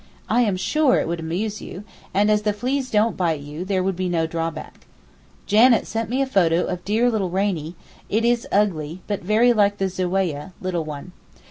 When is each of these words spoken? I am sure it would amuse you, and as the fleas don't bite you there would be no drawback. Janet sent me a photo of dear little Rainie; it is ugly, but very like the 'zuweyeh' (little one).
I 0.27 0.41
am 0.41 0.57
sure 0.57 0.95
it 0.95 1.07
would 1.07 1.19
amuse 1.19 1.61
you, 1.61 1.83
and 2.11 2.31
as 2.31 2.41
the 2.41 2.53
fleas 2.53 2.89
don't 2.89 3.15
bite 3.15 3.41
you 3.41 3.63
there 3.63 3.83
would 3.83 3.95
be 3.95 4.09
no 4.09 4.25
drawback. 4.25 4.87
Janet 5.45 5.85
sent 5.85 6.09
me 6.09 6.23
a 6.23 6.25
photo 6.25 6.65
of 6.65 6.83
dear 6.83 7.07
little 7.11 7.29
Rainie; 7.29 7.75
it 8.09 8.25
is 8.25 8.47
ugly, 8.51 9.01
but 9.05 9.21
very 9.21 9.53
like 9.53 9.77
the 9.77 9.85
'zuweyeh' 9.85 10.53
(little 10.59 10.85
one). 10.85 11.11